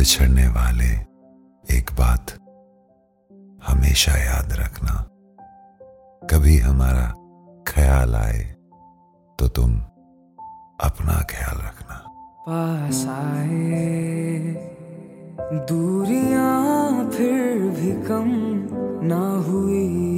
[0.00, 0.90] बिछड़ने वाले
[1.76, 2.30] एक बात
[3.66, 4.92] हमेशा याद रखना।
[6.26, 7.04] कभी हमारा
[7.68, 8.38] ख्याल आए
[9.38, 9.74] तो तुम
[10.80, 11.96] अपना ख्याल रखना।
[12.46, 14.54] पास आए,
[15.68, 18.30] दूरियाँ फिर भी कम
[19.04, 20.09] ना हुई।